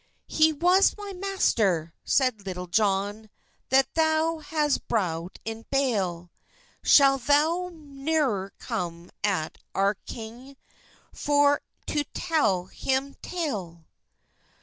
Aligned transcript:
"He 0.25 0.51
was 0.51 0.97
my 0.97 1.13
maister," 1.13 1.93
said 2.03 2.47
Litulle 2.47 2.65
Johne, 2.65 3.29
"That 3.69 3.87
thou 3.93 4.39
hase 4.39 4.79
browzt 4.79 5.37
in 5.45 5.63
bale; 5.69 6.31
Shalle 6.83 7.19
thou 7.19 7.69
neuer 7.71 8.51
cum 8.57 9.11
at 9.23 9.59
our 9.75 9.93
kynge 10.07 10.55
For 11.13 11.61
to 11.85 12.03
telle 12.15 12.65
hym 12.65 13.13
tale." 13.21 13.85